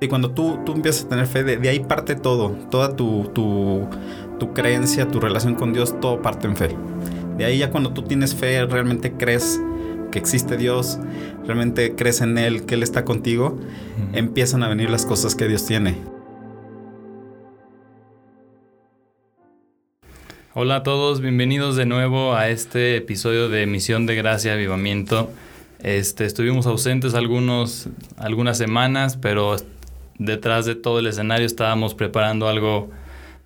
[0.00, 3.88] Y cuando tú, tú empiezas a tener fe, de, ahí parte todo, toda tu, tu,
[4.38, 6.76] tu creencia, tu relación con Dios, todo parte en fe.
[7.36, 9.60] De ahí ya cuando tú tienes fe, realmente crees
[10.10, 10.98] que existe Dios,
[11.44, 13.58] realmente crees en Él, que Él está contigo,
[14.12, 15.96] empiezan a venir las cosas que Dios tiene.
[20.54, 25.30] Hola a todos, bienvenidos de nuevo a este episodio de Misión de Gracia Avivamiento.
[25.80, 29.56] Este, estuvimos ausentes algunos, algunas semanas, pero
[30.18, 32.90] detrás de todo el escenario estábamos preparando algo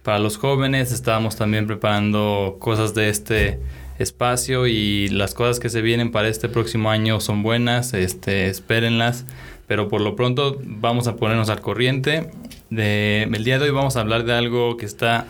[0.02, 3.60] para los jóvenes, estábamos también preparando cosas de este
[3.98, 9.27] espacio y las cosas que se vienen para este próximo año son buenas, este, espérenlas,
[9.66, 12.30] pero por lo pronto vamos a ponernos al corriente.
[12.70, 15.27] De, el día de hoy vamos a hablar de algo que está,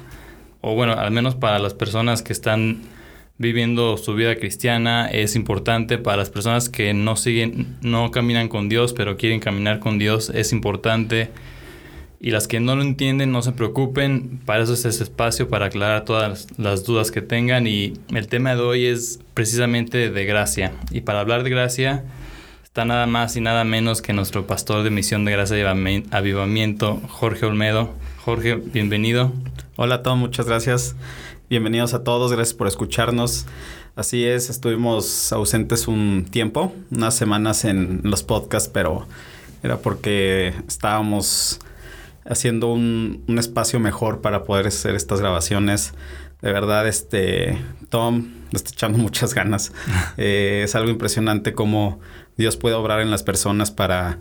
[0.61, 2.83] o bueno, al menos para las personas que están
[3.39, 8.69] viviendo su vida cristiana es importante para las personas que no siguen, no caminan con
[8.69, 11.31] Dios, pero quieren caminar con Dios, es importante.
[12.21, 15.67] Y las que no lo entienden, no se preocupen, para eso es ese espacio, para
[15.67, 17.69] aclarar todas las dudas que tengan.
[17.69, 20.73] Y el tema de hoy es precisamente de gracia.
[20.91, 22.03] Y para hablar de gracia,
[22.65, 27.01] está nada más y nada menos que nuestro pastor de Misión de Gracia y Avivamiento,
[27.09, 27.95] Jorge Olmedo.
[28.25, 29.33] Jorge, bienvenido.
[29.77, 30.97] Hola Tom, muchas gracias.
[31.51, 33.47] Bienvenidos a todos, gracias por escucharnos.
[33.97, 39.07] Así es, estuvimos ausentes un tiempo, unas semanas en los podcasts, pero
[39.63, 41.59] era porque estábamos
[42.27, 45.95] haciendo un, espacio mejor para poder hacer estas grabaciones.
[46.43, 49.73] De verdad, este Tom le está echando muchas ganas.
[50.19, 51.99] Eh, es algo impresionante cómo
[52.37, 54.19] Dios puede obrar en las personas para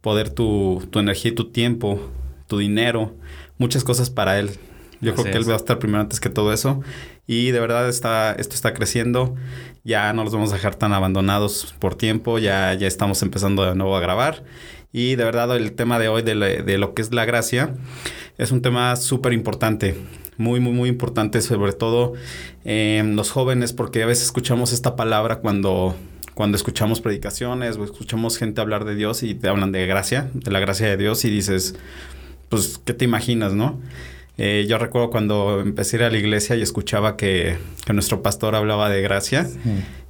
[0.00, 2.00] poder tu, tu energía y tu tiempo,
[2.46, 3.14] tu dinero,
[3.58, 4.58] muchas cosas para Él.
[5.02, 6.80] Yo creo que él va a estar primero antes que todo eso.
[7.26, 9.34] Y de verdad está, esto está creciendo.
[9.84, 12.38] Ya no los vamos a dejar tan abandonados por tiempo.
[12.38, 14.44] Ya, ya estamos empezando de nuevo a grabar.
[14.92, 16.34] Y de verdad el tema de hoy de,
[16.78, 17.74] lo que es la gracia
[18.38, 19.96] es un tema súper importante.
[20.36, 22.12] Muy, muy, muy importante, sobre todo
[22.64, 25.96] en los jóvenes, porque a veces escuchamos esta palabra cuando
[26.34, 30.50] cuando escuchamos predicaciones o escuchamos gente hablar de Dios y te hablan de gracia, de
[30.50, 31.74] la gracia de Dios y dices,
[32.48, 33.80] pues, ¿qué te imaginas, no?
[34.38, 37.58] Eh, yo recuerdo cuando empecé a ir a la iglesia y escuchaba que,
[37.92, 39.46] nuestro pastor hablaba de gracia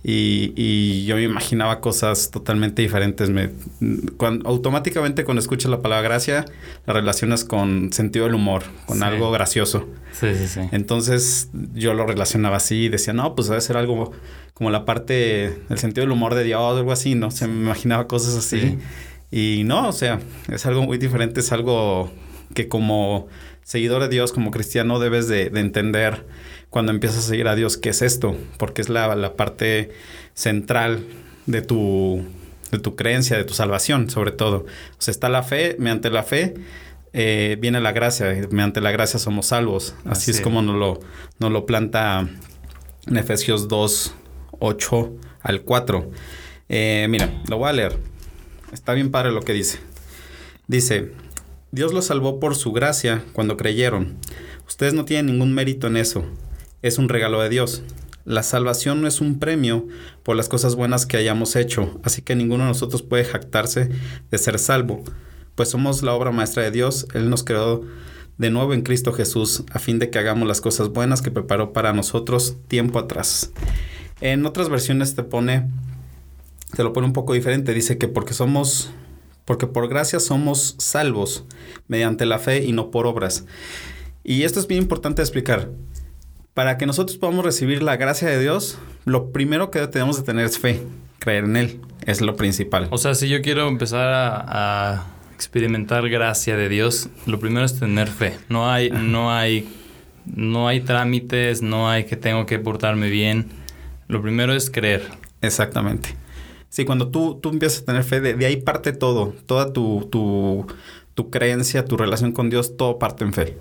[0.04, 3.30] y, yo me imaginaba cosas totalmente diferentes.
[3.30, 3.50] Me,
[4.16, 6.44] cuando, automáticamente cuando escuchas la palabra gracia,
[6.86, 9.88] la relacionas con sentido del humor, con algo gracioso.
[10.12, 10.60] Sí, sí, sí.
[10.70, 14.12] Entonces yo lo relacionaba así y decía, no, pues debe ser algo
[14.54, 17.30] como la parte del sentido del humor de Dios algo así, ¿no?
[17.30, 18.78] Se me imaginaba cosas así.
[19.30, 22.12] Y no, o sea, es algo muy diferente, es algo
[22.54, 23.28] que como
[23.62, 26.26] seguidor de Dios, como cristiano, debes de, entender
[26.70, 29.90] cuando empiezas a seguir a Dios qué es esto, porque es la, parte
[30.34, 31.04] central
[31.46, 32.24] de tu,
[32.70, 34.58] de tu creencia, de tu salvación, sobre todo.
[34.58, 36.54] O sea, está la fe, mediante la fe
[37.14, 39.94] eh, viene la gracia, mediante la gracia somos salvos.
[40.04, 41.00] Así, es como nos lo,
[41.38, 42.26] nos lo planta
[43.06, 44.14] en Efesios 2,
[44.58, 46.10] 8 al 4.
[46.68, 47.98] Eh, mira, lo voy a leer.
[48.72, 49.78] Está bien padre lo que dice.
[50.66, 51.12] Dice,
[51.74, 54.18] Dios los salvó por su gracia cuando creyeron.
[54.68, 56.22] Ustedes no tienen ningún mérito en eso.
[56.82, 57.82] Es un regalo de Dios.
[58.26, 59.88] La salvación no es un premio
[60.22, 63.88] por las cosas buenas que hayamos hecho, así que ninguno de nosotros puede jactarse
[64.30, 65.02] de ser salvo,
[65.54, 67.06] pues somos la obra maestra de Dios.
[67.14, 67.80] Él nos creó
[68.36, 71.72] de nuevo en Cristo Jesús a fin de que hagamos las cosas buenas que preparó
[71.72, 73.50] para nosotros tiempo atrás.
[74.20, 75.70] En otras versiones te pone,
[76.76, 78.92] te lo pone un poco diferente, dice que porque somos
[79.44, 81.44] porque por gracia somos salvos
[81.88, 83.44] mediante la fe y no por obras.
[84.24, 85.70] Y esto es bien importante explicar.
[86.54, 90.44] Para que nosotros podamos recibir la gracia de Dios, lo primero que tenemos que tener
[90.44, 90.82] es fe,
[91.18, 92.88] creer en Él, es lo principal.
[92.90, 98.06] O sea, si yo quiero empezar a, experimentar gracia de Dios, lo primero es tener
[98.06, 98.38] fe.
[98.48, 99.68] No hay, no hay,
[100.24, 103.48] no hay trámites, no hay que tengo que portarme bien.
[104.06, 105.02] Lo primero es creer.
[105.40, 106.14] Exactamente.
[106.72, 110.66] Sí, cuando tú, tú empiezas a tener fe, de, ahí parte todo, toda tu, tu,
[111.14, 113.58] tu, creencia, tu relación con Dios, todo parte en fe.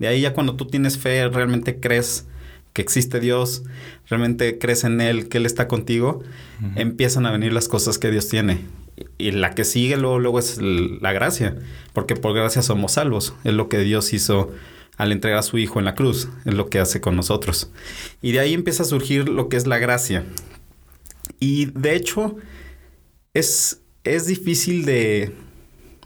[0.00, 2.26] De ahí ya cuando tú tienes fe, realmente crees
[2.72, 3.62] que existe Dios,
[4.08, 6.24] realmente crees en Él, que Él está contigo,
[6.74, 8.58] empiezan a venir las cosas que Dios tiene.
[9.18, 11.54] Y la que sigue luego, luego es la gracia,
[11.92, 14.50] porque por gracia somos salvos, es lo que Dios hizo
[14.96, 17.70] al entregar a su Hijo en la cruz, es lo que hace con nosotros.
[18.20, 20.24] Y de ahí empieza a surgir lo que es la gracia,
[21.40, 22.36] y de hecho,
[23.34, 25.32] es, es difícil de,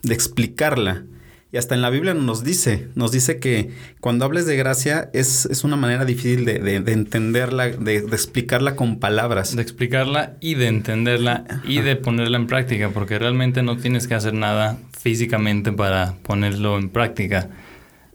[0.03, 1.05] de explicarla.
[1.53, 5.45] Y hasta en la Biblia nos dice, nos dice que cuando hables de gracia es,
[5.45, 9.55] es una manera difícil de, de, entenderla, de, de, explicarla con palabras.
[9.55, 14.15] De explicarla y de entenderla y de ponerla en práctica, porque realmente no tienes que
[14.15, 17.51] hacer nada físicamente para ponerlo en práctica.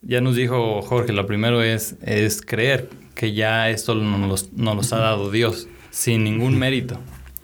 [0.01, 4.93] Ya nos dijo Jorge, lo primero es, es creer que ya esto nos, nos los
[4.93, 6.99] ha dado Dios, sin ningún mérito.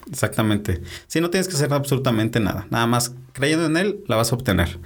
[0.10, 0.81] Exactamente.
[1.07, 2.68] Si no tienes que hacer absolutamente nada.
[2.69, 4.80] Nada más creyendo en él, la vas a obtener.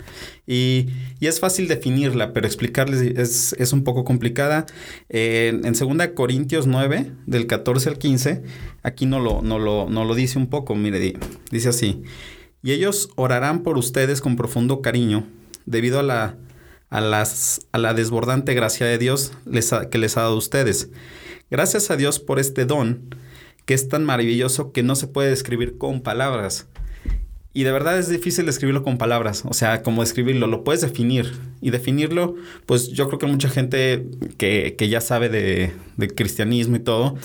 [0.46, 0.88] Y,
[1.20, 4.66] y es fácil definirla, pero explicarles es, es un poco complicada.
[5.10, 8.44] Eh, en 2 Corintios 9, del 14 al 15,
[8.84, 10.76] aquí no lo, no lo, no lo dice un poco.
[10.76, 11.18] Mire,
[11.52, 12.04] dice así.
[12.64, 15.28] Y ellos orarán por ustedes con profundo cariño,
[15.66, 16.38] debido a la,
[16.90, 20.90] a las, a la desbordante gracia de Dios les que les ha dado a ustedes.
[21.50, 23.10] Gracias a Dios por este don
[23.68, 26.68] que es tan maravilloso que no se puede describir con palabras.
[27.54, 31.34] Y de verdad es difícil describirlo con palabras, o sea, como describirlo, lo puedes definir.
[31.60, 32.36] Y definirlo,
[32.66, 34.06] pues yo creo que mucha gente
[34.38, 37.16] que, que ya sabe de, de, cristianismo y todo,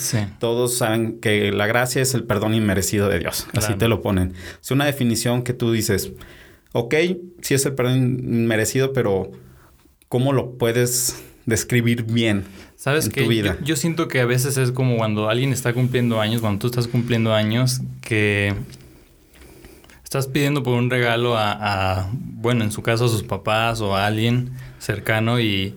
[0.41, 4.33] todos saben que la gracia es el perdón inmerecido de Dios, así te lo ponen.
[4.61, 6.12] Es una definición que tú dices,
[6.73, 6.95] ok,
[7.43, 9.31] sí es el perdón inmerecido, pero
[10.09, 12.45] ¿cómo lo puedes describir bien?
[12.82, 13.58] ¿Sabes en tu vida.
[13.61, 16.67] Yo, yo, siento que a veces es como cuando alguien está cumpliendo años, cuando tú
[16.67, 18.55] estás cumpliendo años, que
[20.02, 23.94] estás pidiendo por un regalo a, a bueno, en su caso a sus papás o
[23.94, 24.50] a alguien
[24.81, 25.76] cercano y,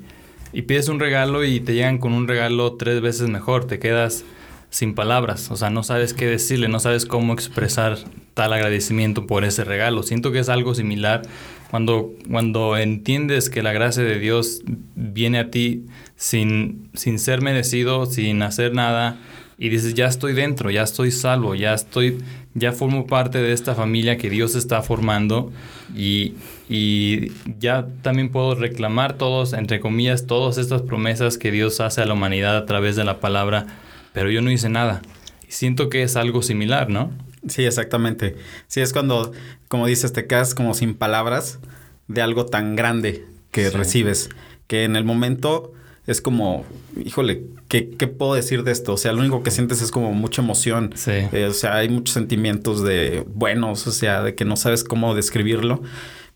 [0.51, 4.25] y pides un regalo y te llegan con un regalo tres veces mejor, te quedas
[4.71, 7.99] sin palabras, o sea, no sabes qué decirle, no sabes cómo expresar
[8.33, 10.01] tal agradecimiento por ese regalo.
[10.01, 11.21] Siento que es algo similar
[11.69, 14.61] cuando, cuando entiendes que la gracia de Dios
[14.95, 15.85] viene a ti
[16.15, 19.17] sin, sin ser merecido, sin hacer nada,
[19.57, 22.17] y dices, ya estoy dentro, ya estoy salvo, ya estoy,
[22.53, 25.51] ya formo parte de esta familia que Dios está formando
[25.95, 26.33] y,
[26.67, 32.05] y ya también puedo reclamar todos, entre comillas, todas estas promesas que Dios hace a
[32.05, 33.67] la humanidad a través de la palabra,
[34.11, 35.01] pero yo no hice nada.
[35.47, 37.11] Siento que es algo similar, ¿no?
[37.47, 38.35] Sí, exactamente.
[38.67, 39.31] Sí, es cuando,
[39.67, 41.59] como dices, te quedas como sin palabras
[42.07, 44.29] de algo tan grande que recibes,
[44.67, 45.73] que en el momento
[46.07, 46.65] es como,
[47.03, 48.93] híjole, ¿qué, ¿qué, puedo decir de esto?
[48.93, 50.91] O sea, lo único que sientes es como mucha emoción.
[50.95, 51.11] Sí.
[51.11, 55.15] Eh, o sea, hay muchos sentimientos de buenos, o sea, de que no sabes cómo
[55.15, 55.81] describirlo,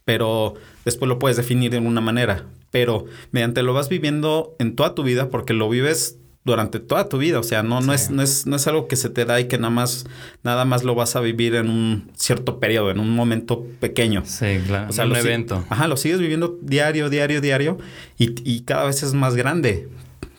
[0.06, 2.46] pero después lo puedes definir de una manera.
[2.72, 7.18] Pero mediante lo vas viviendo en toda tu vida, porque lo vives durante toda tu
[7.18, 7.40] vida.
[7.40, 9.48] O sea, no, no, es, no, es, no es algo que se te da y
[9.48, 10.06] que nada más,
[10.44, 14.24] nada más lo vas a vivir en un cierto periodo, en un momento pequeño.
[14.26, 14.90] Sí, claro.
[14.90, 15.64] O sea, un evento.
[15.70, 17.78] Ajá, lo sigues viviendo diario, diario, diario
[18.18, 19.88] y, y cada vez es más grande.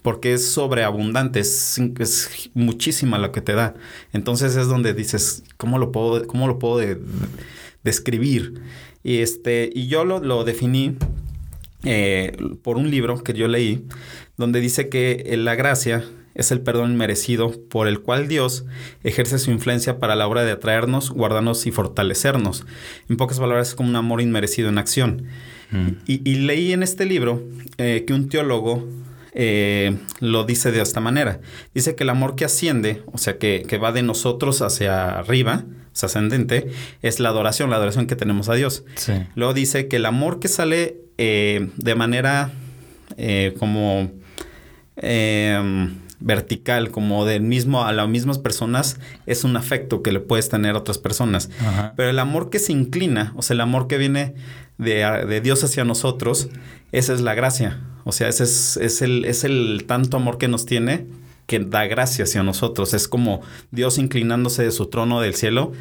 [0.03, 3.75] Porque es sobreabundante, es, es, muchísima lo que te da.
[4.15, 6.99] Entonces es donde dices, ¿cómo lo puedo, cómo lo puedo de,
[7.85, 8.63] describir?
[9.03, 10.97] Y, este, y yo lo, lo definí
[11.85, 13.87] eh, por un libro que yo leí
[14.41, 16.03] donde dice que eh, la gracia
[16.35, 18.65] es el perdón merecido por el cual Dios
[19.05, 22.65] ejerce su influencia para la obra de atraernos, guardarnos y fortalecernos.
[23.11, 25.27] En pocas palabras, es como un amor inmerecido en acción.
[25.71, 25.89] Mm.
[26.07, 27.45] Y, leí en este libro
[27.77, 28.89] eh, que un teólogo
[29.35, 31.41] eh, lo dice de esta manera.
[31.75, 35.65] Dice que el amor que asciende, o sea, que, que va de nosotros hacia arriba,
[35.95, 36.71] es ascendente,
[37.03, 38.85] es la adoración, la adoración que tenemos a Dios.
[38.95, 39.13] Sí.
[39.35, 42.51] Luego dice que el amor que sale de manera
[43.59, 44.11] como
[45.01, 45.89] eh,
[46.21, 50.75] vertical, como del mismo a las mismas personas, es un afecto que le puedes tener
[50.75, 51.51] a otras personas.
[51.61, 51.95] Ajá.
[51.97, 54.35] Pero el amor que se inclina, o sea, el amor que viene
[54.79, 56.49] de, de Dios hacia nosotros,
[56.93, 57.81] esa es la gracia.
[58.05, 61.07] O sea, ese es, es, el, es el tanto amor que nos tiene
[61.47, 62.95] que da gracia hacia nosotros.
[62.95, 63.43] Es como
[63.73, 65.73] Dios inclinándose de su trono del cielo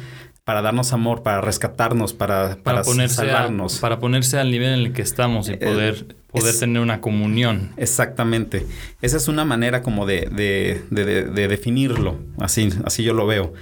[0.50, 3.78] para darnos amor, para rescatarnos, para, para, para ponerse salvarnos.
[3.78, 6.82] A, para ponerse al nivel en el que estamos y poder, eh, poder es, tener
[6.82, 7.70] una comunión.
[7.76, 8.66] Exactamente.
[9.00, 12.18] Esa es una manera como de, de, de, de definirlo.
[12.40, 13.52] Así, así yo lo veo.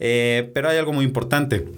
[0.00, 1.68] Eh, pero hay algo muy importante.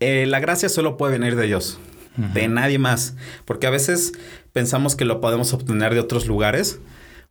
[0.00, 1.78] Eh, la gracia solo puede venir de Dios,
[2.18, 2.32] uh -huh.
[2.34, 3.16] de nadie más.
[3.46, 4.12] Porque a veces
[4.52, 6.78] pensamos que lo podemos obtener de otros lugares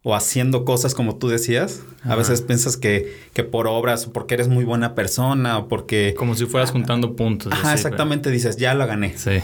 [0.03, 1.81] o haciendo cosas como tú decías.
[2.01, 2.13] Ajá.
[2.13, 6.13] A veces piensas que, que, por obras o porque eres muy buena persona o porque...
[6.17, 7.51] Como si fueras juntando puntos.
[7.53, 8.25] Ajá, así, exactamente.
[8.25, 8.33] Pero...
[8.33, 9.17] Dices, ya la gané.
[9.17, 9.39] Sí.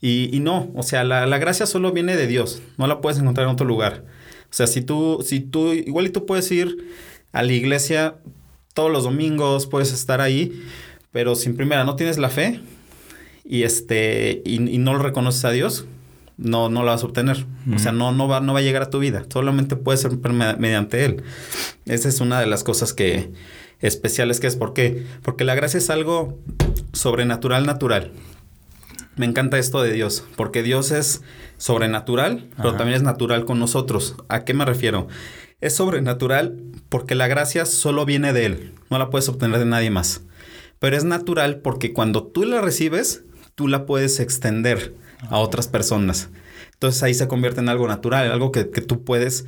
[0.00, 2.62] Y, y no, o sea, la, la, gracia solo viene de Dios.
[2.78, 4.04] No la puedes encontrar en otro lugar.
[4.44, 6.88] O sea, si tú, si tú, igual y tú puedes ir
[7.32, 8.16] a la iglesia
[8.72, 10.62] todos los domingos, puedes estar ahí,
[11.12, 12.60] pero sin primera no tienes la fe
[13.44, 15.86] y este y, y no lo reconoces a Dios,
[16.38, 17.46] no, no la vas a obtener.
[17.74, 19.26] O sea, no, no, va, no va a llegar a tu vida.
[19.28, 20.16] Solamente puede ser
[20.58, 21.22] mediante Él.
[21.84, 23.32] Esa es una de las cosas que
[23.80, 24.56] especiales que es.
[24.56, 25.04] ¿Por qué?
[25.22, 26.38] Porque la gracia es algo
[26.92, 28.12] sobrenatural, natural.
[29.16, 31.22] me encanta esto de Dios, porque Dios es
[31.56, 34.14] sobrenatural, pero también es natural con nosotros.
[34.28, 35.08] ¿A qué me refiero?
[35.60, 36.56] Es sobrenatural
[36.88, 40.22] porque la gracia solo viene de Él, no la puedes obtener de nadie más.
[40.78, 43.24] Pero es natural porque cuando tú la recibes,
[43.56, 44.94] tú la puedes extender
[45.28, 46.28] a otras personas.
[46.78, 49.46] Entonces ahí se convierte en algo natural, algo que, tú puedes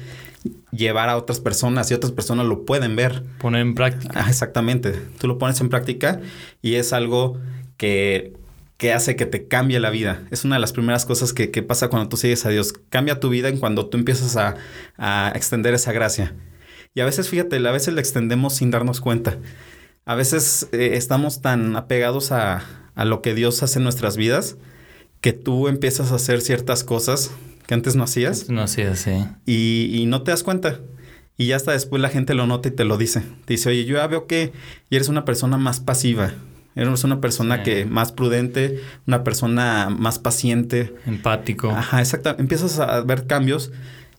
[0.73, 3.23] llevar a otras personas y otras personas lo pueden ver.
[3.39, 4.25] Poner en práctica.
[4.25, 4.93] Ah, exactamente.
[5.19, 6.21] Tú lo pones en práctica
[6.61, 7.39] y es algo
[7.77, 8.33] que,
[8.79, 10.25] que, hace que te cambie la vida.
[10.33, 12.73] Es una de las primeras cosas que, que, pasa cuando tú sigues a Dios.
[12.89, 14.57] Cambia tu vida en cuando tú empiezas a,
[14.99, 16.35] a extender esa gracia.
[16.95, 19.39] Y a veces, fíjate, a veces la extendemos sin darnos cuenta.
[20.05, 22.65] A veces eh, estamos tan apegados a,
[22.97, 24.57] a lo que Dios hace en nuestras vidas
[25.21, 27.31] que tú empiezas a hacer ciertas cosas
[27.67, 28.49] que antes no hacías.
[28.49, 29.25] No hacías, sí.
[29.47, 30.81] Y, no te das cuenta.
[31.37, 33.23] Y ya hasta después la gente lo nota y te lo dice.
[33.45, 34.53] Te dice, oye, yo ya veo que
[34.91, 36.33] eres una persona más pasiva.
[36.75, 40.95] Eres una persona que más prudente, una persona más paciente.
[41.07, 41.71] Empático.
[41.71, 42.35] Ajá, exacto.
[42.39, 43.73] Empiezas a ver cambios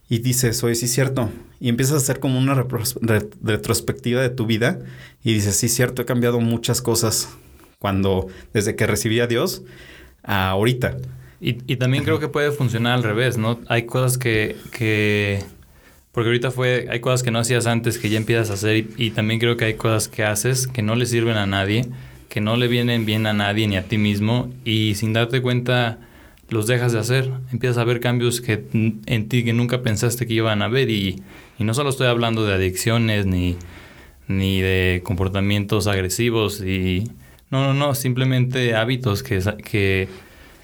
[0.10, 1.30] y dices, oye, sí es cierto.
[1.60, 4.80] Y empiezas a hacer como una retrospectiva de tu vida
[5.24, 7.30] y dices, sí es cierto, he cambiado muchas cosas
[7.80, 9.64] cuando, desde que recibí a Dios
[10.24, 10.98] ahorita.
[11.40, 13.60] Y, y también creo que puede funcionar al revés, ¿no?
[13.68, 15.44] Hay cosas que, que...
[16.12, 19.12] Porque ahorita fue, hay cosas que no hacías antes que ya empiezas a hacer y,
[19.12, 21.86] también creo que hay cosas que haces que no le sirven a nadie,
[22.28, 26.00] que no le vienen bien a nadie ni a ti mismo y sin darte cuenta
[26.50, 27.32] los dejas de hacer.
[27.54, 31.24] Empiezas a ver cambios que en ti que nunca pensaste que iban a ver y,
[31.58, 33.56] y no solo estoy hablando de adicciones ni,
[34.28, 37.10] ni de comportamientos agresivos y
[37.52, 40.08] no, no, no, simplemente hábitos que, que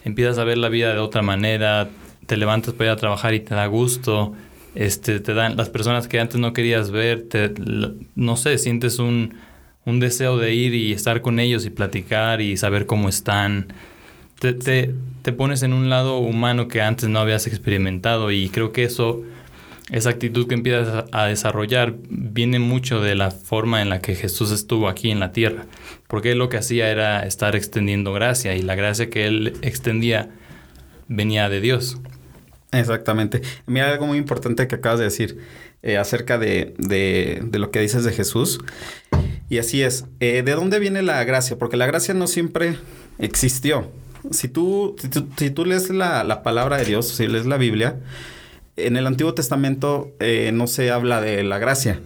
[0.06, 1.90] empiezas a ver la vida de otra manera,
[2.26, 4.34] te levantas para ir a trabajar y te da gusto,
[4.74, 7.54] este, te dan las personas que antes no querías ver, te,
[8.16, 9.36] no sé, sientes un,
[9.86, 13.74] un deseo de ir y estar con ellos y platicar y saber cómo están.
[14.40, 18.72] Te, te, te pones en un lado humano que antes no habías experimentado y creo
[18.72, 19.24] que eso
[19.92, 24.52] esa actitud que empiezas a desarrollar viene mucho de la forma en la que Jesús
[24.52, 25.66] estuvo aquí en la tierra,
[26.08, 30.30] porque él lo que hacía era estar extendiendo gracia y la gracia que él extendía
[31.08, 31.98] venía de Dios.
[32.72, 33.42] Exactamente.
[33.66, 35.38] Mira algo muy importante que acabas de decir
[35.84, 36.74] eh, acerca de,
[37.54, 38.60] lo que dices de Jesús.
[39.50, 40.06] Y así es.
[40.20, 41.58] Eh, ¿De dónde viene la gracia?
[41.58, 42.78] Porque la gracia no siempre
[43.20, 43.90] existió.
[44.32, 44.98] Si tú,
[45.38, 48.02] si tú, lees la, la palabra de Dios, si lees la Biblia,
[48.78, 52.00] en el Antiguo Testamento eh, no se habla de la gracia.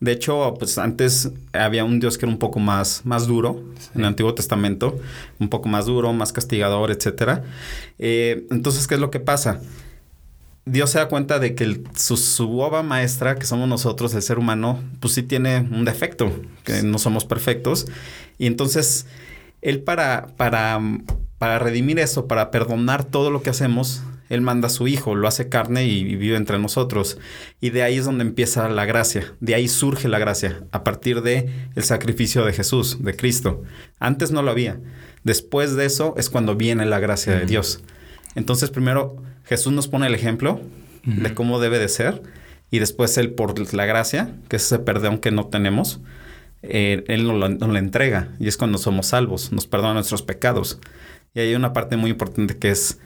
[0.00, 3.62] De hecho, pues antes había un Dios que era un poco más, más duro
[3.94, 4.98] en el Antiguo Testamento,
[5.38, 7.42] un poco más duro, más castigador, etc.
[7.98, 9.60] Eh, entonces, ¿qué es lo que pasa?
[10.64, 14.38] Dios se da cuenta de que su, su, obra maestra, que somos nosotros, el ser
[14.38, 16.32] humano, pues sí tiene un defecto,
[16.64, 17.86] que no somos perfectos.
[18.38, 19.06] Y entonces,
[19.60, 20.80] Él para, para,
[21.36, 25.28] para redimir eso, para perdonar todo lo que hacemos, él manda a su Hijo, lo
[25.28, 27.18] hace carne y, vive entre nosotros.
[27.60, 31.20] Y de ahí es donde empieza la gracia, de ahí surge la gracia, a partir
[31.20, 33.62] de el sacrificio de Jesús, de Cristo.
[33.98, 34.78] Antes no lo había.
[35.24, 37.82] Después de eso es cuando viene la gracia de Dios.
[38.36, 40.60] Entonces primero Jesús nos pone el ejemplo
[41.02, 42.22] de cómo debe de ser
[42.70, 46.00] y después Él por la gracia, que es ese perdón que no tenemos,
[46.62, 50.22] eh, Él nos lo, nos lo, entrega y es cuando somos salvos, nos perdona nuestros
[50.22, 50.78] pecados.
[51.34, 52.98] Y hay una parte muy importante que es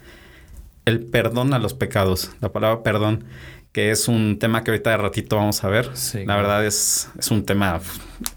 [0.84, 3.24] el perdón a los pecados, la palabra perdón,
[3.72, 5.90] que es un tema que ahorita de ratito vamos a ver.
[6.26, 7.80] la verdad es, es un tema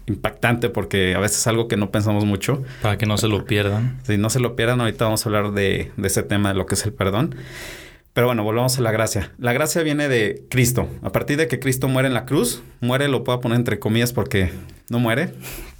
[0.06, 2.64] impactante porque a veces es algo que no pensamos mucho.
[2.82, 4.00] Para que no se lo pierdan.
[4.02, 6.66] Si no se lo pierdan, ahorita vamos a hablar de, de ese tema de lo
[6.66, 7.36] que es el perdón.
[8.18, 9.30] Pero bueno, volvamos a la gracia.
[9.38, 10.88] La gracia viene de Cristo.
[11.02, 14.12] A partir de que Cristo muere en la cruz, muere, lo puedo poner entre comillas
[14.12, 14.50] porque
[14.90, 15.34] no muere.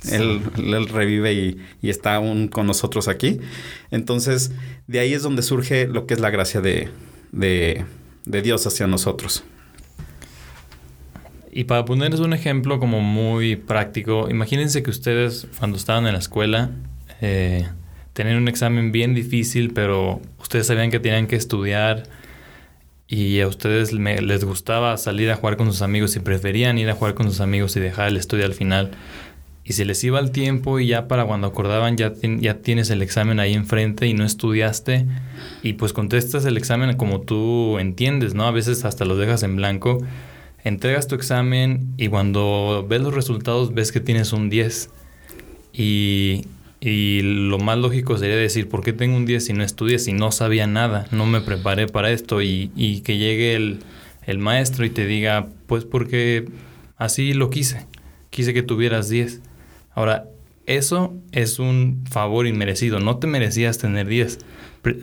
[0.08, 0.40] Él,
[0.88, 3.40] revive y, está aún con nosotros aquí.
[3.90, 4.52] Entonces,
[4.86, 6.90] de ahí es donde surge lo que es la gracia de,
[7.32, 7.84] de,
[8.24, 9.42] Dios hacia nosotros.
[11.50, 16.20] Y para ponerles un ejemplo como muy práctico, imagínense que ustedes cuando estaban en la
[16.20, 16.70] escuela
[17.20, 17.66] eh,
[18.12, 22.04] tenían un examen bien difícil, pero ustedes sabían que tenían que estudiar
[23.08, 26.94] y a ustedes les gustaba salir a jugar con sus amigos y preferían ir a
[26.94, 28.90] jugar con sus amigos y dejar el estudio al final.
[29.64, 33.02] Y se les iba el tiempo y ya para cuando acordaban ya, ya tienes el
[33.02, 35.06] examen ahí enfrente y no estudiaste
[35.62, 38.46] y pues contestas el examen como tú entiendes, ¿no?
[38.46, 39.98] A veces hasta lo dejas en blanco.
[40.64, 44.90] Entregas tu examen y cuando ves los resultados ves que tienes un 10
[45.72, 46.46] y,
[46.80, 50.12] y lo más lógico sería decir, ¿por qué tengo un 10 si no estudié, si
[50.12, 51.06] no sabía nada?
[51.10, 53.80] No me preparé para esto y, y que llegue el,
[54.26, 56.48] el, maestro y te diga, pues porque
[56.96, 57.86] así lo quise,
[58.30, 59.40] quise que tuvieras 10.
[59.92, 60.28] Ahora,
[60.66, 63.00] eso es un favor inmerecido.
[63.00, 64.38] No te merecías tener 10.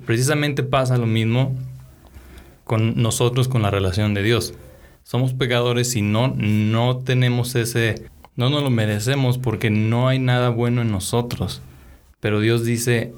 [0.06, 1.58] precisamente pasa lo mismo
[2.64, 4.54] con nosotros con la relación de Dios.
[5.04, 10.50] Somos pecadores y no, no tenemos ese, no nos lo merecemos porque no hay nada
[10.50, 11.62] bueno en nosotros.
[12.20, 13.14] Pero Dios dice,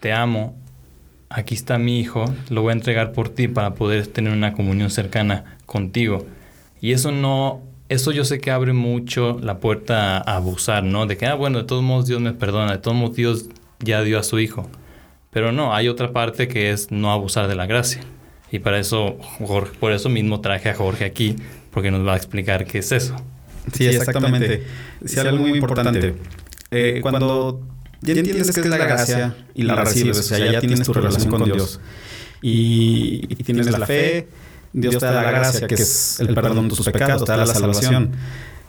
[0.00, 0.56] te amo,
[1.28, 4.90] aquí está mi hijo, lo voy a entregar por ti para poder tener una comunión
[4.90, 6.26] cercana contigo.
[6.80, 11.06] Y eso no, eso yo sé que abre mucho la puerta a abusar, ¿no?
[11.06, 13.46] De que, ah, bueno, de todos modos Dios me perdona, de todos modos Dios
[13.80, 14.68] ya dio a su hijo.
[15.30, 18.02] Pero no, hay otra parte que es no abusar de la gracia.
[18.50, 19.16] Y para eso,
[19.78, 21.36] por eso mismo traje a Jorge aquí,
[21.70, 23.16] porque nos va a explicar qué es eso.
[23.72, 24.64] Sí, exactamente.
[25.04, 26.14] Sí, algo muy importante.
[26.70, 27.60] Eh, cuando
[28.00, 31.30] ya entiendes qué es la gracia y la recibes, o sea, ya tienes tu relación
[31.30, 31.80] con Dios
[32.42, 34.28] y, tienes la fe,
[34.72, 37.46] Dios te da la gracia, que es el perdón de tus pecados, te da la
[37.46, 38.12] salvación.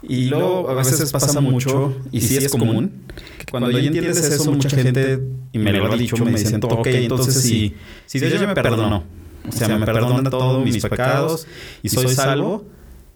[0.02, 3.04] Y luego a veces pasa mucho, y sí es común,
[3.38, 5.20] que cuando ya entiendes eso, mucha gente,
[5.52, 9.04] y me lo ha dicho, me dicen, ok, entonces si, si Dios ya me perdonó,
[9.48, 11.46] o sea, me perdona todos mis pecados
[11.82, 12.66] y soy salvo,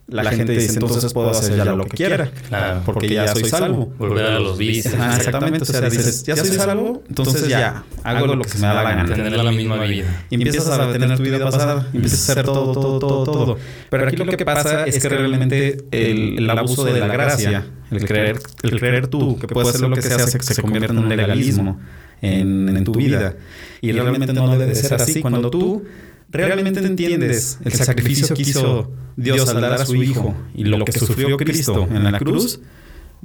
[0.07, 2.31] la, gente, dice, entonces puedo hacer ya lo que quiera.
[2.47, 2.81] Claro.
[2.85, 3.93] Porque, ya soy salvo.
[3.97, 4.93] Volver a los vicios.
[4.93, 5.63] exactamente.
[5.63, 8.83] O sea, dices, ya soy salvo, entonces ya hago lo que se me da la
[8.83, 9.15] gana.
[9.15, 10.25] Tener la misma vida.
[10.29, 13.57] Y empiezas a tener tu vida pasada, empiezas a hacer todo, todo, todo, todo.
[13.89, 18.39] Pero aquí lo que pasa es que realmente el, abuso de la gracia, el creer,
[18.63, 21.09] el creer tú que puedes hacer lo que se hace, que se convierte en un
[21.09, 21.79] legalismo
[22.21, 23.35] en, en tu vida.
[23.81, 25.21] Y realmente no debe de ser así.
[25.21, 25.83] Cuando tú
[26.29, 30.91] realmente entiendes el sacrificio que hizo Dios al dar a su Hijo y lo que
[30.91, 32.59] sufrió Cristo en la cruz,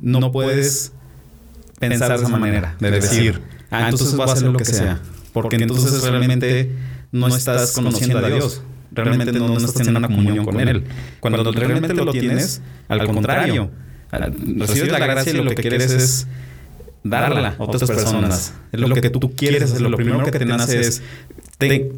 [0.00, 0.92] no puedes
[1.78, 3.40] pensar de esa manera, de decir,
[3.70, 5.00] ah, entonces vas a hacer lo que sea.
[5.32, 6.70] Porque entonces realmente
[7.10, 8.62] no estás conociendo a Dios.
[8.94, 10.84] Realmente no, estás teniendo una comunión con Él.
[11.20, 13.70] Cuando realmente lo tienes, al contrario,
[14.10, 16.26] recibes la gracia y lo que quieres es
[17.04, 18.54] darla a otras personas.
[18.70, 21.02] Es lo que tú quieres, es lo primero que te nace es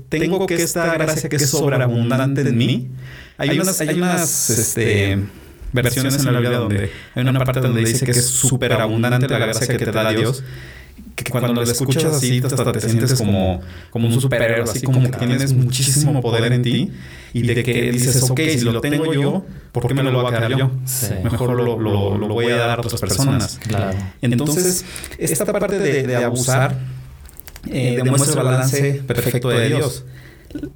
[0.09, 2.89] tengo que esta gracia que es sobreabundante en mí.
[3.37, 5.27] Hay unas, hay unas este, este,
[5.73, 9.67] versiones en la Biblia donde hay una parte donde dice que es superabundante la gracia
[9.67, 10.43] que te da Dios.
[11.17, 15.17] Que cuando lo escuchas así, hasta te sientes como, como un superhéroe, así como que
[15.17, 16.93] tienes muchísimo poder en ti.
[17.33, 20.37] Y de que dices, ok, si lo tengo yo, ¿por qué me lo voy a
[20.37, 20.71] quedar yo?
[21.23, 23.61] Mejor lo, lo, lo, voy a dar a otras personas.
[23.67, 23.97] Claro.
[24.23, 24.85] Entonces,
[25.19, 26.77] esta parte de, de abusar
[27.71, 30.05] eh, demuestra el balance perfecto de Dios.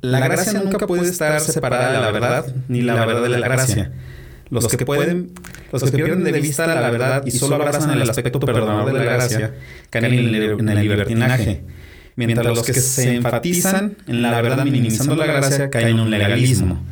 [0.01, 3.92] La gracia nunca puede estar separada de la verdad, ni la verdad de la gracia.
[4.51, 5.33] Los que pueden,
[5.72, 9.12] los que pierden de vista la verdad y solo abrazan el aspecto perdonador de la
[9.12, 9.55] gracia,
[9.90, 11.62] caen en el libertinaje.
[12.16, 16.83] Mientras los que se enfatizan en la verdad minimizando la gracia caen en un legalismo.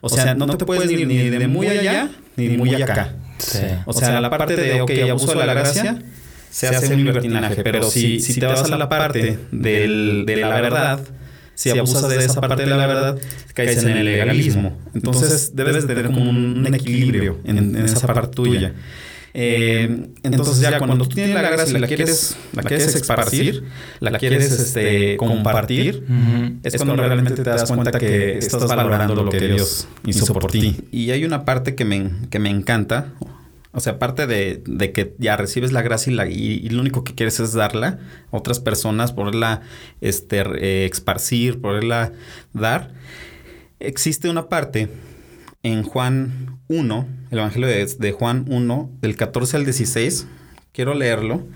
[0.00, 3.14] O sea, no te puedes ir ni de muy allá ni de muy acá.
[3.86, 5.98] O sea, la parte de, ok, abuso de la gracia
[6.52, 7.62] se hace un libertinaje.
[7.64, 11.00] Pero si, si te vas a la parte del, de la verdad,
[11.54, 13.18] si abusas de esa parte de la verdad,
[13.54, 14.78] caes en el legalismo.
[14.94, 18.74] Entonces debes tener como un, equilibrio en, esa parte tuya.
[19.34, 23.64] Eh, entonces ya cuando tú tienes la gracia y la quieres, la quieres esparcir,
[24.00, 26.04] la quieres este, compartir,
[26.62, 30.76] es cuando realmente te das cuenta que estás valorando lo que Dios hizo por ti.
[30.92, 33.14] Y hay una parte que me, que me encanta,
[33.72, 37.14] o sea, aparte de, que ya recibes la gracia y, la, y, lo único que
[37.14, 37.98] quieres es darla
[38.30, 39.62] a otras personas, poderla
[40.02, 42.12] este, eh, esparcir, poderla
[42.52, 42.92] dar,
[43.80, 44.88] existe una parte
[45.62, 50.26] en Juan 1, el Evangelio de, Juan 1, del 14 al 16.
[50.72, 51.46] Quiero leerlo.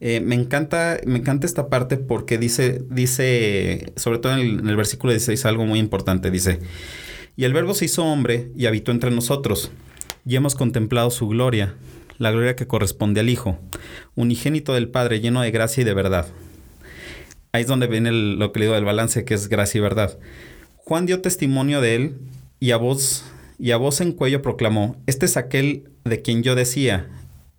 [0.00, 4.68] Eh, me, encanta, me encanta esta parte porque dice, dice sobre todo en el, en
[4.68, 6.30] el versículo 16, algo muy importante.
[6.30, 6.60] Dice,
[7.36, 9.70] y el verbo se hizo hombre y habitó entre nosotros
[10.24, 11.74] y hemos contemplado su gloria,
[12.18, 13.58] la gloria que corresponde al Hijo,
[14.14, 16.28] unigénito del Padre, lleno de gracia y de verdad.
[17.52, 20.18] Ahí es donde viene lo que le digo del balance, que es gracia y verdad.
[20.76, 22.18] Juan dio testimonio de él
[22.60, 23.24] y a voz,
[23.58, 27.08] y a voz en cuello proclamó, este es aquel de quien yo decía,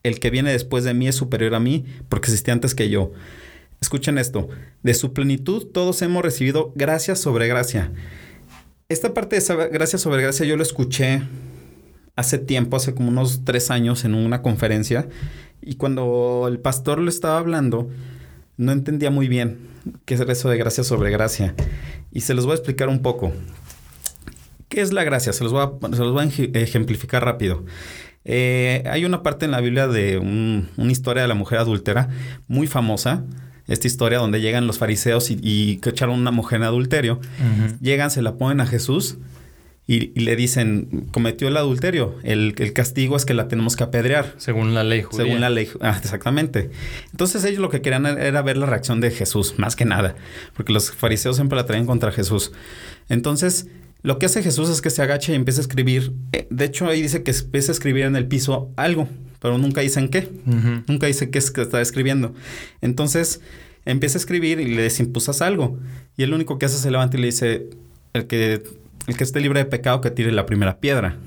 [0.04, 3.12] el que viene después de mí es superior a mí, porque existía antes que yo.
[3.82, 4.48] Escuchen esto,
[4.84, 7.92] de su plenitud todos hemos recibido gracia sobre gracia.
[8.90, 11.24] Esta parte de esa gracia sobre gracia yo lo escuché
[12.16, 15.08] hace tiempo, hace como unos tres años, en una conferencia.
[15.62, 17.90] Y cuando el pastor lo estaba hablando,
[18.58, 19.58] no entendía muy bien
[20.06, 21.56] qué es eso de gracia sobre gracia.
[22.12, 23.32] Y se los voy a explicar un poco.
[24.70, 25.34] ¿Qué es la gracia?
[25.34, 27.66] Se los voy a, se los voy a ejemplificar rápido.
[28.24, 32.10] Eh, hay una parte en la Biblia de una historia de la mujer adúltera
[32.48, 33.26] muy famosa.
[33.68, 37.20] Esta historia donde llegan los fariseos y, y que echaron una mujer en adulterio.
[37.80, 39.18] Llegan, se la ponen a Jesús
[39.88, 44.36] y, le dicen, cometió el adulterio, el, el, castigo es que la tenemos que apedrear.
[44.38, 45.26] Según la ley judía.
[45.26, 46.70] Según la ley, ah, exactamente.
[47.12, 50.16] Entonces ellos lo que querían era ver la reacción de Jesús, más que nada,
[50.56, 52.54] porque los fariseos siempre la traían contra Jesús.
[53.10, 53.68] Entonces,
[54.04, 56.14] lo que hace Jesús es que se agacha y empieza a escribir.
[56.32, 59.82] Eh, de hecho, ahí dice que empieza a escribir en el piso algo, pero nunca
[59.82, 60.30] dice en qué.
[60.88, 62.34] Nunca dice qué es que está escribiendo.
[62.82, 63.42] Entonces,
[63.86, 65.78] empieza a escribir y le desimpusas algo.
[66.16, 67.70] Y el único que hace se levanta y le dice,
[68.14, 68.64] el que
[69.08, 71.18] el que esté libre de pecado que tire la primera piedra.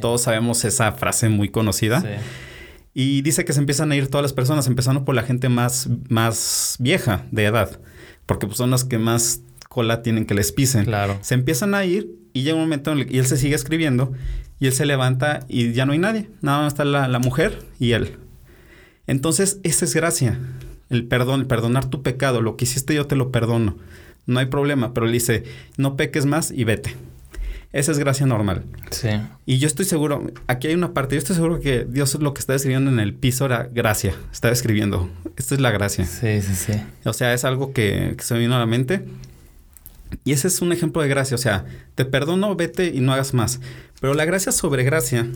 [0.00, 2.02] Todos sabemos esa frase muy conocida.
[2.94, 5.88] Y dice que se empiezan a ir todas las personas, empezando por la gente más,
[6.08, 7.80] más vieja de edad,
[8.24, 10.84] porque pues, son las que más cola tienen que les pisen.
[10.84, 11.18] Claro.
[11.20, 14.12] Se empiezan a ir y llega un momento en el que él se sigue escribiendo
[14.60, 16.30] y él se levanta y ya no hay nadie.
[16.40, 18.16] Nada más está la, la mujer y él.
[19.08, 20.38] Entonces, esa es gracia.
[20.88, 22.40] El perdón, el perdonar tu pecado.
[22.40, 23.76] Lo que hiciste yo te lo perdono.
[24.26, 24.94] No hay problema.
[24.94, 25.42] Pero él dice,
[25.76, 26.94] no peques más y vete.
[27.74, 28.62] Esa es gracia normal.
[28.90, 29.08] Sí.
[29.46, 32.38] Y yo estoy seguro, aquí hay una parte, yo estoy seguro que Dios lo que
[32.38, 34.14] está escribiendo en el piso era gracia.
[34.32, 35.10] Está escribiendo.
[35.36, 36.06] Esta es la gracia.
[36.06, 36.72] Sí, sí, sí.
[37.04, 39.04] O sea, es algo que, se me vino a la mente.
[40.22, 41.34] Y ese es un ejemplo de gracia.
[41.34, 41.64] O sea,
[41.96, 43.58] te perdono, vete y no hagas más.
[44.00, 45.26] Pero la gracia sobre gracia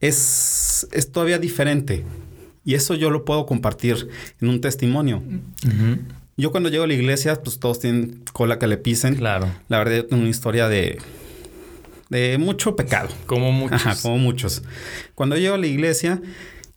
[0.00, 2.04] es, es todavía diferente.
[2.64, 4.08] Y eso yo lo puedo compartir
[4.40, 5.22] en un testimonio.
[6.36, 9.14] Yo cuando llego a la iglesia, pues todos tienen cola que le pisen.
[9.14, 9.46] Claro.
[9.68, 10.98] La verdad, yo tengo una historia de
[12.08, 13.08] de mucho pecado.
[13.26, 13.86] Como muchos.
[13.86, 14.62] Ajá, como muchos.
[15.14, 16.20] Cuando llego a la iglesia,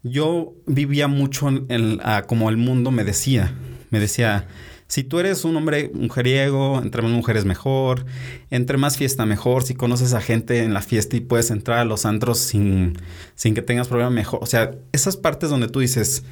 [0.04, 3.56] yo vivía mucho en, como el mundo me decía.
[3.90, 4.48] Me decía,
[4.88, 8.06] si tú eres un hombre mujeriego, entre más mujeres mejor,
[8.50, 11.86] entre más fiesta mejor, si conoces a gente en la fiesta y puedes entrar a
[11.86, 12.98] los antros sin,
[13.36, 14.40] sin que tengas problema mejor.
[14.42, 16.24] O sea, esas partes donde tú dices,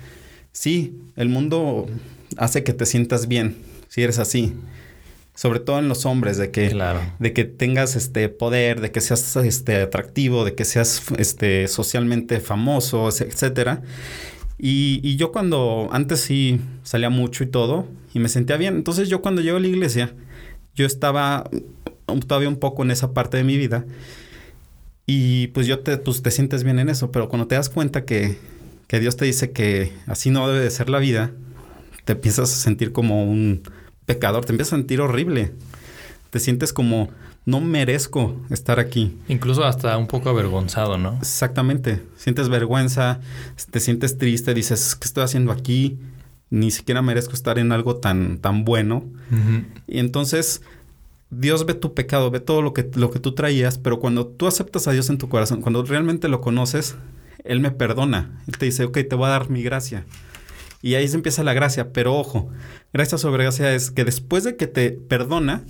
[0.52, 1.88] sí, el mundo
[2.38, 3.58] hace que te sientas bien
[3.88, 4.54] si eres así
[5.40, 6.68] sobre todo en los hombres, de que,
[7.18, 12.42] de que tengas este poder, de que seas este atractivo, de que seas este socialmente
[12.42, 13.82] famoso, etcétera.
[14.58, 18.76] Y, y, yo cuando antes sí salía mucho y todo, y me sentía bien.
[18.76, 20.14] Entonces yo cuando llego a la iglesia,
[20.76, 21.50] yo estaba
[22.28, 23.86] todavía un poco en esa parte de mi vida.
[25.06, 28.04] Y pues yo te, pues, te sientes bien en eso, pero cuando te das cuenta
[28.04, 28.38] que,
[28.88, 31.32] que Dios te dice que así no debe de ser la vida,
[32.04, 33.64] te empiezas a sentir como un
[34.10, 35.52] pecador, te empiezas a sentir horrible.
[36.32, 37.10] Te sientes como,
[37.46, 39.16] no merezco estar aquí.
[39.28, 41.16] Incluso hasta un poco avergonzado, ¿no?
[41.20, 42.02] Exactamente.
[42.18, 43.20] Sientes vergüenza,
[43.70, 46.00] te sientes triste, dices, ¿qué estoy haciendo aquí?
[46.50, 49.04] Ni siquiera merezco estar en algo tan, tan bueno.
[49.88, 50.64] Y entonces
[51.30, 54.48] Dios ve tu pecado, ve todo lo que, lo que tú traías, pero cuando tú
[54.48, 56.96] aceptas a Dios en tu corazón, cuando realmente lo conoces,
[57.44, 58.42] Él me perdona.
[58.48, 60.04] Él te dice, ok, te voy a dar mi gracia.
[60.82, 61.92] Y ahí se empieza la gracia.
[61.92, 62.50] Pero ojo,
[62.94, 65.64] gracia sobre gracia es que después de que te perdona,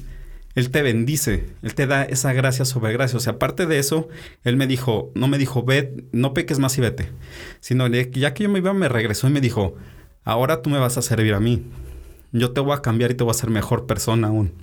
[0.56, 1.48] Él te bendice.
[1.62, 3.18] Él te da esa gracia sobre gracia.
[3.18, 4.08] O sea, aparte de eso,
[4.44, 7.10] Él me dijo, no me dijo, ve, no peques más y vete.
[7.60, 9.76] Sino ya que yo me iba, me regresó y me dijo,
[10.24, 11.66] ahora tú me vas a servir a mí.
[12.32, 14.54] Yo te voy a cambiar y te voy a hacer mejor persona aún.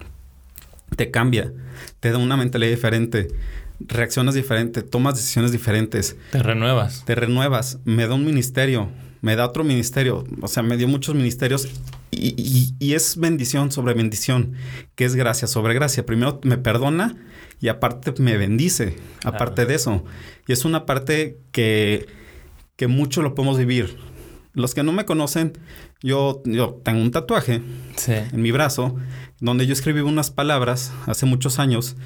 [0.94, 1.52] Te cambia,
[1.98, 3.28] te da una mentalidad diferente
[3.80, 6.16] reaccionas diferente, tomas decisiones diferentes.
[6.32, 7.04] Te renuevas.
[7.04, 7.78] Te renuevas.
[7.84, 8.88] Me da un ministerio,
[9.20, 11.68] me da otro ministerio, o sea, me dio muchos ministerios
[12.10, 14.54] y, es bendición sobre bendición,
[14.94, 16.06] que es gracia sobre gracia.
[16.06, 17.16] Primero me perdona
[17.60, 20.04] y aparte me bendice, aparte de eso.
[20.46, 22.06] Y es una parte que,
[22.76, 23.96] que mucho lo podemos vivir.
[24.52, 25.58] Los que no me conocen,
[26.00, 27.60] yo, yo tengo un tatuaje
[28.06, 28.96] en mi brazo
[29.40, 31.96] donde yo escribí unas palabras hace muchos años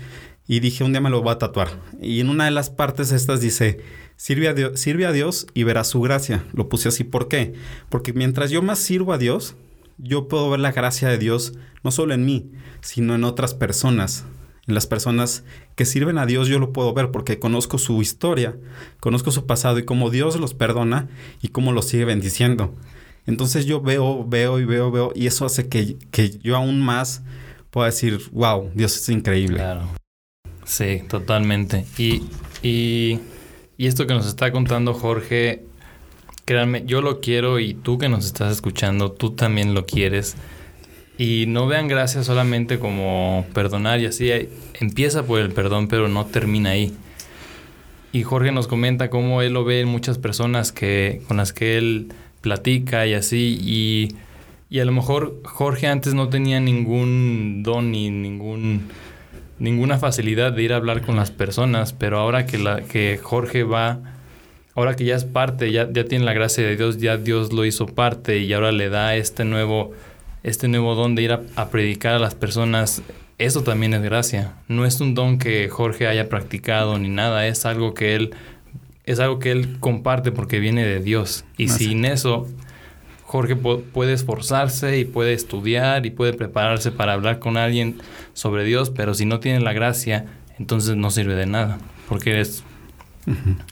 [0.48, 1.68] y dije un día me lo voy a tatuar.
[2.00, 3.78] Y en una de las partes estas dice,
[4.20, 6.44] Sirve a, Dios, sirve a Dios y verás su gracia.
[6.52, 7.04] Lo puse así.
[7.04, 7.54] ¿Por qué?
[7.88, 9.56] Porque mientras yo más sirvo a Dios,
[9.96, 12.50] yo puedo ver la gracia de Dios no solo en mí,
[12.82, 14.26] sino en otras personas.
[14.66, 15.42] En las personas
[15.74, 18.58] que sirven a Dios yo lo puedo ver porque conozco su historia,
[19.00, 21.08] conozco su pasado y cómo Dios los perdona
[21.40, 22.76] y cómo los sigue bendiciendo.
[23.24, 27.22] Entonces yo veo, veo y veo, veo y eso hace que, que yo aún más
[27.70, 29.56] pueda decir, wow, Dios es increíble.
[29.56, 29.88] Claro.
[30.66, 31.86] Sí, totalmente.
[31.96, 32.24] Y,
[32.62, 33.18] y
[33.80, 35.62] y esto que nos está contando Jorge,
[36.44, 40.36] créanme, yo lo quiero y tú que nos estás escuchando, tú también lo quieres.
[41.16, 44.30] Y no vean gracias solamente como perdonar y así.
[44.78, 46.94] Empieza por el perdón, pero no termina ahí.
[48.12, 51.78] Y Jorge nos comenta cómo él lo ve en muchas personas que, con las que
[51.78, 52.12] él
[52.42, 53.58] platica y así.
[53.62, 54.08] Y,
[54.68, 58.90] y a lo mejor Jorge antes no tenía ningún don ni ningún
[59.60, 63.62] ninguna facilidad de ir a hablar con las personas, pero ahora que, la, que Jorge
[63.62, 64.00] va,
[64.74, 67.64] ahora que ya es parte, ya, ya tiene la gracia de Dios, ya Dios lo
[67.64, 69.92] hizo parte y ahora le da este nuevo,
[70.42, 73.02] este nuevo don de ir a, predicar a las personas
[73.38, 74.54] eso también es gracia.
[74.68, 78.34] No es un don que Jorge haya practicado ni nada, es algo que él
[79.06, 81.44] es algo que él comparte porque viene de Dios.
[81.56, 82.46] Y sin eso
[83.30, 87.98] Jorge puede esforzarse y puede estudiar y puede prepararse para hablar con alguien
[88.32, 90.26] sobre Dios, pero si no tiene la gracia,
[90.58, 92.64] entonces no sirve de nada, porque eres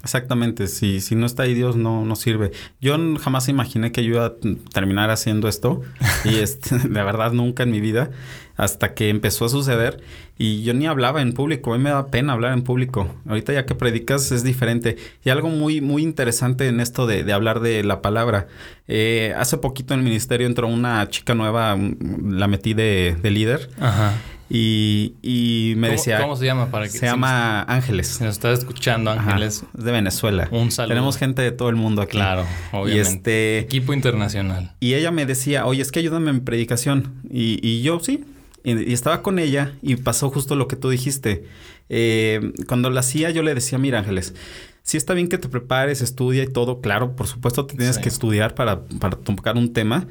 [0.04, 2.52] Exactamente, si, si no está ahí Dios no, no sirve.
[2.80, 4.34] Yo jamás imaginé que yo iba a
[4.72, 5.80] terminar haciendo esto
[6.24, 8.10] y este, de verdad nunca en mi vida
[8.58, 10.02] hasta que empezó a suceder
[10.36, 13.14] y yo ni hablaba en público, a mí me da pena hablar en público.
[13.26, 14.96] Ahorita ya que predicas es diferente.
[15.24, 18.48] Y algo muy, muy interesante en esto de, de hablar de la palabra.
[18.88, 23.70] Eh, hace poquito en el ministerio entró una chica nueva, la metí de, de líder.
[23.80, 24.14] Ajá.
[24.50, 26.20] Y, y me decía...
[26.20, 26.70] ¿Cómo se llama?
[26.70, 28.20] Para que se llama Ángeles.
[28.20, 29.64] nos está escuchando Ángeles.
[29.76, 30.48] es de Venezuela.
[30.50, 30.94] Un saludo.
[30.94, 32.12] Tenemos gente de todo el mundo aquí.
[32.12, 32.96] Claro, obviamente.
[32.96, 34.72] Y este, Equipo internacional.
[34.80, 37.14] Y ella me decía, oye, es que ayúdame en predicación.
[37.30, 38.24] Y, y yo, sí.
[38.64, 41.44] Y, estaba con ella y pasó justo lo que tú dijiste.
[41.88, 44.34] Eh, cuando la hacía yo le decía, mira Ángeles,
[44.82, 46.80] sí está bien que te prepares, estudia y todo.
[46.80, 50.06] Claro, por supuesto te tienes que estudiar para, para tocar un tema.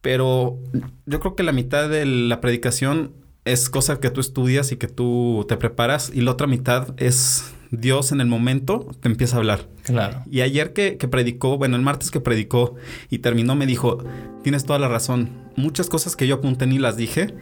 [0.00, 0.58] Pero
[1.06, 3.12] yo creo que la mitad de la predicación
[3.44, 7.52] es cosa que tú estudias y que tú te preparas y la otra mitad es
[7.72, 9.66] Dios en el momento te empieza a hablar.
[9.82, 10.22] Claro.
[10.30, 12.76] Y ayer que, que, predicó, bueno, el martes que predicó
[13.10, 13.98] y terminó, me dijo,
[14.42, 15.30] tienes toda la razón.
[15.56, 17.34] Muchas cosas que yo apunté ni las dije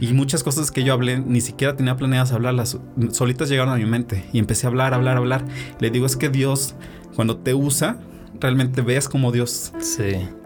[0.00, 2.78] y muchas cosas que yo hablé ni siquiera tenía planeadas hablarlas.
[3.10, 5.44] Solitas llegaron a mi mente y empecé a hablar, hablar, hablar.
[5.80, 6.74] Le digo, es que Dios,
[7.14, 7.98] cuando te usa,
[8.40, 9.72] realmente ves como Dios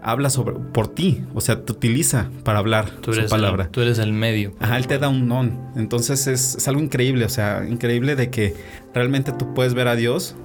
[0.01, 3.69] habla sobre por ti, o sea, te utiliza para hablar tú su palabra.
[3.71, 4.53] tú eres el medio.
[4.59, 5.59] Ajá, él te da un don.
[5.75, 8.55] Entonces es, algo increíble, o sea, increíble de que
[8.93, 10.35] realmente tú puedes ver a Dios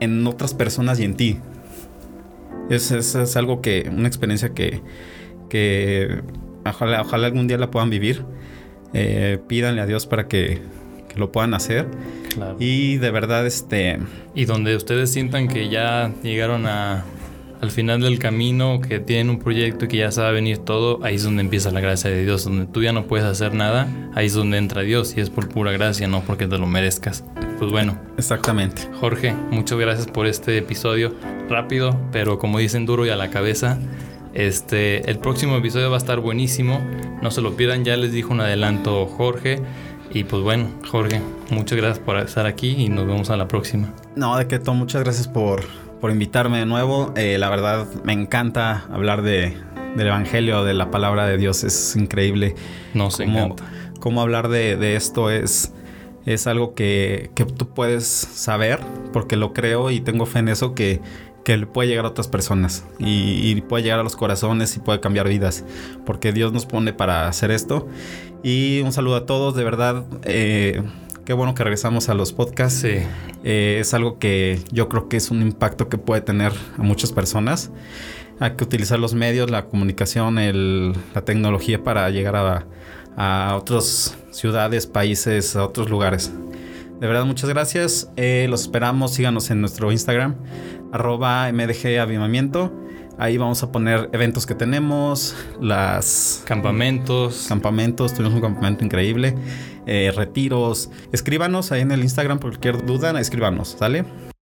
[0.00, 1.38] en otras personas y en ti.
[2.68, 4.80] Es, es, algo que, una experiencia que,
[5.48, 6.22] que
[6.64, 8.24] ojalá, ojalá algún día la puedan vivir.
[8.92, 10.60] Eh, pídanle a Dios para que
[11.10, 11.86] que lo puedan hacer.
[12.58, 13.98] Y de verdad, este...
[14.34, 17.04] Y donde ustedes sientan que ya llegaron a,
[17.60, 21.16] al final del camino, que tienen un proyecto y que ya sabe venir todo, ahí
[21.16, 22.44] es donde empieza la gracia de Dios.
[22.44, 25.48] Donde tú ya no puedes hacer nada, ahí es donde entra Dios y es por
[25.48, 27.24] pura gracia, no porque te lo merezcas.
[27.58, 27.98] Pues bueno.
[28.16, 28.88] Exactamente.
[29.00, 31.14] Jorge, muchas gracias por este episodio.
[31.48, 33.78] Rápido, pero como dicen, duro y a la cabeza.
[34.32, 36.80] Este, el próximo episodio va a estar buenísimo.
[37.20, 39.60] No se lo pierdan, ya les dijo un adelanto Jorge.
[40.12, 41.20] Y pues bueno, Jorge,
[41.50, 43.92] muchas gracias por estar aquí y nos vemos a la próxima.
[44.16, 45.62] No, de que todo, muchas gracias por,
[46.00, 47.12] por invitarme de nuevo.
[47.16, 49.56] Eh, la verdad, me encanta hablar de,
[49.94, 51.62] del Evangelio, de la palabra de Dios.
[51.62, 52.56] Es increíble.
[52.92, 53.64] Nos encanta.
[54.00, 55.74] Cómo hablar de, de, esto es,
[56.26, 58.80] es algo que, que tú puedes saber,
[59.12, 61.00] porque lo creo y tengo fe en eso, que
[61.44, 65.00] que puede llegar a otras personas y, y, puede llegar a los corazones y puede
[65.00, 65.64] cambiar vidas,
[66.04, 67.88] porque Dios nos pone para hacer esto
[68.42, 70.04] y un saludo a todos, de verdad.
[70.24, 70.82] Eh,
[71.24, 72.80] qué bueno que regresamos a los podcasts.
[72.80, 72.98] Sí.
[73.44, 77.12] Eh, es algo que yo creo que es un impacto que puede tener a muchas
[77.12, 77.70] personas.
[78.38, 80.36] Hay que utilizar los medios, la comunicación,
[81.14, 82.66] la tecnología para llegar a,
[83.16, 86.32] a otras ciudades, países, a otros lugares.
[87.00, 88.10] De verdad, muchas gracias.
[88.16, 89.14] Eh, los esperamos.
[89.14, 90.36] Síganos en nuestro Instagram,
[90.92, 92.72] arroba MDG Avivamiento.
[93.18, 96.42] Ahí vamos a poner eventos que tenemos, las...
[96.46, 97.46] Campamentos.
[97.48, 99.34] Campamentos, tuvimos un campamento increíble.
[99.86, 100.90] Eh, retiros.
[101.12, 104.04] Escríbanos ahí en el Instagram, cualquier duda, escríbanos, ¿sale?